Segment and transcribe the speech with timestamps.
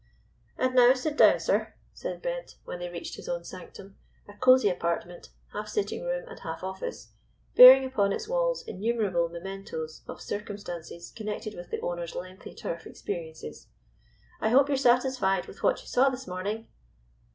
[0.57, 4.67] "And now sit down, sir," said Bent, when they reached his own sanctum, a cosy
[4.67, 7.11] apartment, half sitting room and half office,
[7.55, 13.67] bearing upon its walls innumerable mementoes of circumstances connected with the owner's lengthy turf experiences.
[14.39, 16.67] "I hope you are satisfied, with what you saw this morning?"